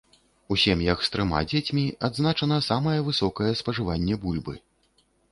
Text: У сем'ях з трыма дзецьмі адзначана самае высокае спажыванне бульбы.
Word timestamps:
У 0.53 0.55
сем'ях 0.61 1.01
з 1.07 1.09
трыма 1.15 1.41
дзецьмі 1.51 1.83
адзначана 2.07 2.57
самае 2.69 2.95
высокае 3.09 3.51
спажыванне 3.61 4.17
бульбы. 4.23 4.57